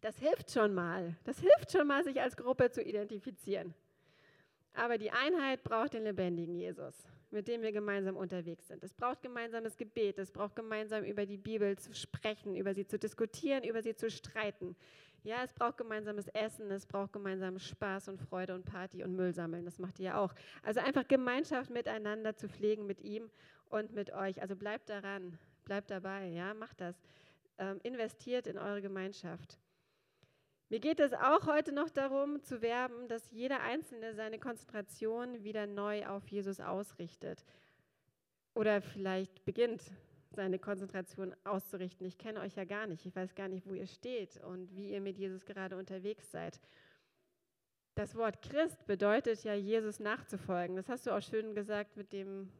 [0.00, 1.16] Das hilft schon mal.
[1.24, 3.74] Das hilft schon mal, sich als Gruppe zu identifizieren.
[4.74, 6.94] Aber die Einheit braucht den lebendigen Jesus,
[7.30, 8.82] mit dem wir gemeinsam unterwegs sind.
[8.82, 12.98] Es braucht gemeinsames Gebet, es braucht gemeinsam über die Bibel zu sprechen, über sie zu
[12.98, 14.74] diskutieren, über sie zu streiten.
[15.24, 19.32] Ja, es braucht gemeinsames Essen, es braucht gemeinsamen Spaß und Freude und Party und Müll
[19.34, 19.64] sammeln.
[19.64, 20.34] Das macht ihr ja auch.
[20.62, 23.30] Also einfach Gemeinschaft miteinander zu pflegen mit ihm
[23.68, 24.42] und mit euch.
[24.42, 26.96] Also bleibt daran, bleibt dabei, ja, macht das.
[27.58, 29.58] Ähm, investiert in eure Gemeinschaft.
[30.68, 35.66] Mir geht es auch heute noch darum zu werben, dass jeder Einzelne seine Konzentration wieder
[35.66, 37.44] neu auf Jesus ausrichtet.
[38.54, 39.82] Oder vielleicht beginnt,
[40.34, 42.06] seine Konzentration auszurichten.
[42.06, 43.04] Ich kenne euch ja gar nicht.
[43.04, 46.58] Ich weiß gar nicht, wo ihr steht und wie ihr mit Jesus gerade unterwegs seid.
[47.94, 50.76] Das Wort Christ bedeutet ja, Jesus nachzufolgen.
[50.76, 52.50] Das hast du auch schön gesagt mit dem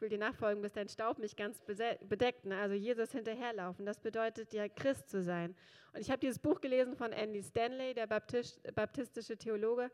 [0.00, 2.46] ich will dir nachfolgen, bis dein Staub mich ganz bedeckt.
[2.46, 2.56] Ne?
[2.56, 5.54] Also Jesus hinterherlaufen, das bedeutet ja Christ zu sein.
[5.92, 9.90] Und ich habe dieses Buch gelesen von Andy Stanley, der Baptist, baptistische Theologe,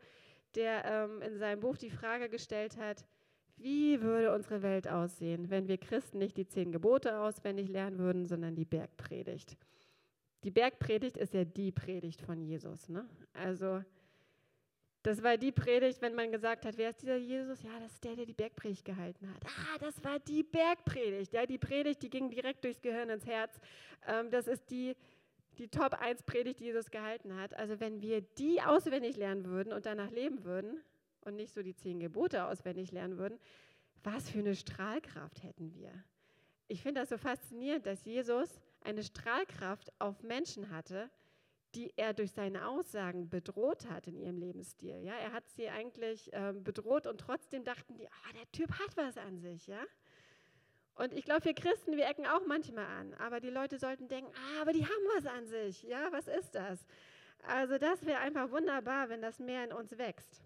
[0.55, 3.03] der ähm, in seinem Buch die Frage gestellt hat,
[3.57, 8.27] wie würde unsere Welt aussehen, wenn wir Christen nicht die zehn Gebote auswendig lernen würden,
[8.27, 9.57] sondern die Bergpredigt.
[10.45, 12.87] Die Bergpredigt ist ja die Predigt von Jesus.
[12.87, 13.09] Ne?
[13.33, 13.83] Also
[15.07, 17.63] das war die Predigt, wenn man gesagt hat, wer ist dieser Jesus?
[17.63, 19.41] Ja, das ist der, der die Bergpredigt gehalten hat.
[19.45, 21.31] Ah, das war die Bergpredigt.
[21.31, 23.57] Ja, die Predigt, die ging direkt durchs Gehirn ins Herz.
[24.05, 24.97] Ähm, das ist die,
[25.59, 27.53] die Top 1 Predigt, die Jesus gehalten hat.
[27.53, 30.81] Also wenn wir die auswendig lernen würden und danach leben würden
[31.21, 33.39] und nicht so die zehn Gebote auswendig lernen würden,
[34.03, 35.93] was für eine Strahlkraft hätten wir.
[36.67, 41.09] Ich finde das so faszinierend, dass Jesus eine Strahlkraft auf Menschen hatte,
[41.77, 44.99] die er durch seine Aussagen bedroht hat in ihrem Lebensstil.
[45.03, 48.97] Ja, er hat sie eigentlich äh, bedroht und trotzdem dachten die, oh, der Typ hat
[48.97, 49.67] was an sich.
[49.67, 49.83] Ja?
[50.95, 54.31] Und ich glaube, wir Christen, wir ecken auch manchmal an, aber die Leute sollten denken,
[54.33, 55.83] ah, aber die haben was an sich.
[55.83, 56.83] Ja, was ist das?
[57.43, 60.41] Also das wäre einfach wunderbar, wenn das mehr in uns wächst.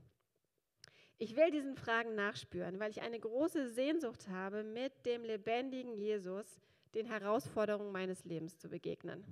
[1.17, 6.59] Ich will diesen Fragen nachspüren, weil ich eine große Sehnsucht habe, mit dem lebendigen Jesus
[6.93, 9.23] den Herausforderungen meines Lebens zu begegnen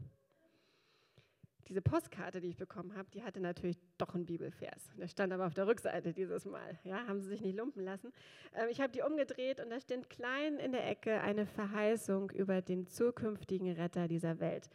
[1.69, 4.89] diese Postkarte, die ich bekommen habe, die hatte natürlich doch einen Bibelvers.
[4.97, 6.79] Der stand aber auf der Rückseite dieses Mal.
[6.83, 8.11] Ja, haben sie sich nicht lumpen lassen.
[8.55, 12.61] Ähm, ich habe die umgedreht und da steht klein in der Ecke eine Verheißung über
[12.61, 14.69] den zukünftigen Retter dieser Welt.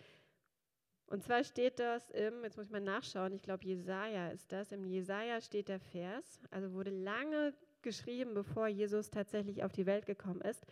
[1.07, 4.73] Und zwar steht das im, jetzt muss ich mal nachschauen, ich glaube Jesaja ist das,
[4.73, 7.53] im Jesaja steht der Vers, also wurde lange
[7.83, 10.65] geschrieben, bevor Jesus tatsächlich auf die Welt gekommen ist.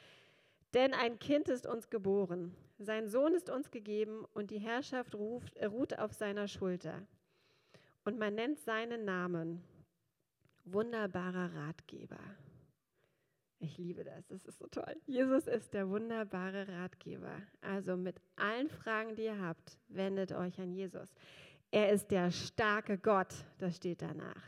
[0.74, 5.56] Denn ein Kind ist uns geboren, sein Sohn ist uns gegeben und die Herrschaft ruft,
[5.62, 7.06] ruht auf seiner Schulter.
[8.04, 9.62] Und man nennt seinen Namen
[10.64, 12.18] wunderbarer Ratgeber.
[13.58, 14.96] Ich liebe das, das ist so toll.
[15.06, 17.40] Jesus ist der wunderbare Ratgeber.
[17.60, 21.14] Also mit allen Fragen, die ihr habt, wendet euch an Jesus.
[21.70, 24.42] Er ist der starke Gott, das steht danach.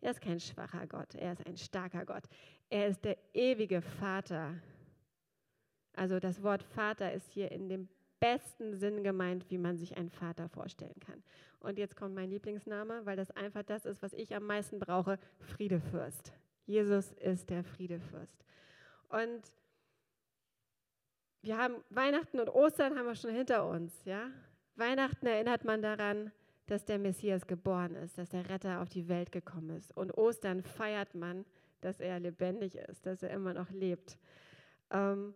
[0.00, 2.24] Er ist kein schwacher Gott, er ist ein starker Gott.
[2.70, 4.54] Er ist der ewige Vater,
[5.96, 7.88] also das Wort Vater ist hier in dem
[8.20, 11.22] besten Sinn gemeint, wie man sich einen Vater vorstellen kann.
[11.60, 15.18] Und jetzt kommt mein Lieblingsname, weil das einfach das ist, was ich am meisten brauche,
[15.40, 16.32] Friedefürst.
[16.66, 18.44] Jesus ist der Friedefürst.
[19.08, 19.42] Und
[21.42, 24.30] wir haben Weihnachten und Ostern haben wir schon hinter uns, ja?
[24.76, 26.32] Weihnachten erinnert man daran,
[26.66, 29.94] dass der Messias geboren ist, dass der Retter auf die Welt gekommen ist.
[29.96, 31.44] Und Ostern feiert man,
[31.82, 34.18] dass er lebendig ist, dass er immer noch lebt.
[34.90, 35.34] Ähm,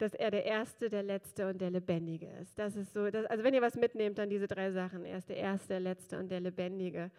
[0.00, 2.58] dass er der Erste, der Letzte und der Lebendige ist.
[2.58, 5.04] Das ist so, das, also wenn ihr was mitnehmt, dann diese drei Sachen.
[5.04, 7.10] Er ist der Erste, der Letzte und der Lebendige.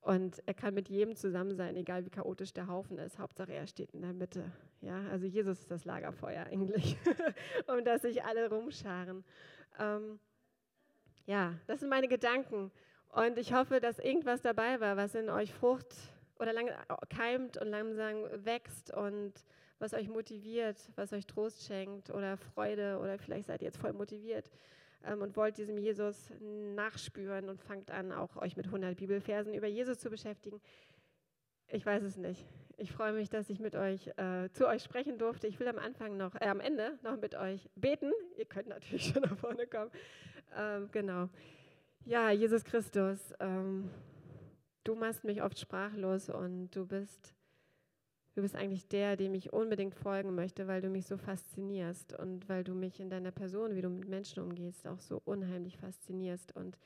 [0.00, 3.18] Und er kann mit jedem zusammen sein, egal wie chaotisch der Haufen ist.
[3.18, 4.44] Hauptsache, er steht in der Mitte.
[4.80, 6.96] Ja, also Jesus ist das Lagerfeuer eigentlich,
[7.66, 9.24] um das sich alle rumscharen.
[9.78, 10.20] Ähm,
[11.26, 12.70] ja, das sind meine Gedanken.
[13.10, 15.94] Und ich hoffe, dass irgendwas dabei war, was in euch Frucht
[16.38, 16.70] oder lang,
[17.10, 19.32] keimt und langsam wächst und
[19.78, 23.92] was euch motiviert, was euch Trost schenkt oder Freude oder vielleicht seid ihr jetzt voll
[23.92, 24.50] motiviert
[25.04, 26.30] ähm, und wollt diesem Jesus
[26.74, 30.60] nachspüren und fangt an, auch euch mit 100 Bibelversen über Jesus zu beschäftigen.
[31.68, 32.44] Ich weiß es nicht.
[32.76, 35.46] Ich freue mich, dass ich mit euch äh, zu euch sprechen durfte.
[35.46, 38.12] Ich will am Anfang noch, äh, am Ende noch mit euch beten.
[38.36, 39.90] Ihr könnt natürlich schon nach vorne kommen.
[40.56, 41.28] Ähm, genau.
[42.04, 43.90] Ja, Jesus Christus, ähm,
[44.84, 47.34] du machst mich oft sprachlos und du bist
[48.38, 52.48] du bist eigentlich der, dem ich unbedingt folgen möchte, weil du mich so faszinierst und
[52.48, 56.54] weil du mich in deiner Person, wie du mit Menschen umgehst, auch so unheimlich faszinierst.
[56.54, 56.78] Und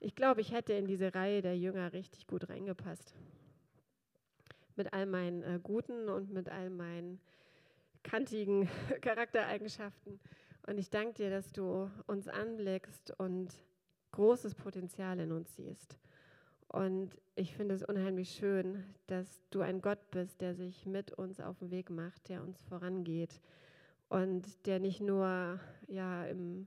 [0.00, 3.12] ich glaube, ich hätte in diese Reihe der Jünger richtig gut reingepasst.
[4.76, 7.20] Mit all meinen äh, guten und mit all meinen
[8.02, 8.66] kantigen
[9.02, 10.18] Charaktereigenschaften.
[10.66, 13.52] Und ich danke dir, dass du uns anblickst und
[14.12, 15.98] großes Potenzial in uns siehst.
[16.68, 21.40] Und ich finde es unheimlich schön, dass du ein Gott bist, der sich mit uns
[21.40, 23.40] auf den Weg macht, der uns vorangeht
[24.08, 26.66] und der nicht nur ja, im,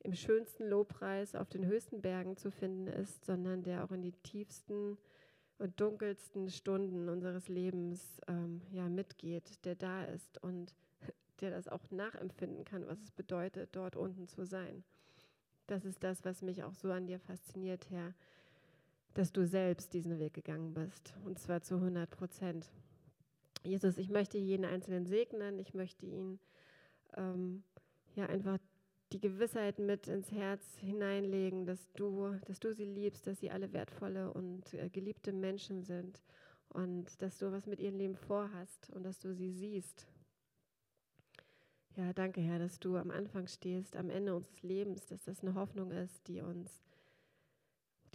[0.00, 4.12] im schönsten Lobpreis auf den höchsten Bergen zu finden ist, sondern der auch in die
[4.12, 4.98] tiefsten
[5.58, 10.74] und dunkelsten Stunden unseres Lebens ähm, ja, mitgeht, der da ist und
[11.40, 14.82] der das auch nachempfinden kann, was es bedeutet, dort unten zu sein.
[15.68, 18.12] Das ist das, was mich auch so an dir fasziniert, Herr
[19.16, 21.14] dass du selbst diesen Weg gegangen bist.
[21.24, 22.70] Und zwar zu 100 Prozent.
[23.64, 25.58] Jesus, ich möchte jeden Einzelnen segnen.
[25.58, 26.38] Ich möchte ihn
[27.16, 27.64] ähm,
[28.14, 28.58] ja einfach
[29.12, 33.72] die Gewissheit mit ins Herz hineinlegen, dass du, dass du sie liebst, dass sie alle
[33.72, 36.22] wertvolle und äh, geliebte Menschen sind
[36.68, 40.06] und dass du was mit ihrem Leben vorhast und dass du sie siehst.
[41.96, 45.54] Ja, danke Herr, dass du am Anfang stehst, am Ende unseres Lebens, dass das eine
[45.54, 46.85] Hoffnung ist, die uns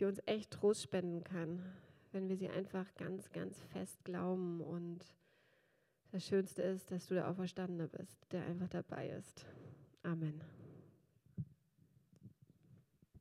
[0.02, 1.64] die uns echt Trost spenden kann,
[2.12, 4.60] wenn wir sie einfach ganz, ganz fest glauben.
[4.60, 5.06] Und
[6.12, 9.46] das Schönste ist, dass du der Auferstandene bist, der einfach dabei ist.
[10.02, 10.42] Amen.